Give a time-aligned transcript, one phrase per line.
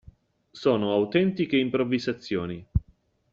[0.49, 2.65] Sono autentiche improvvisazioni.